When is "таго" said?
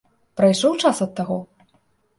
1.21-1.39